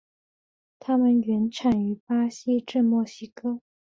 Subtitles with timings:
[0.79, 3.61] 它们原产于巴西至墨西哥。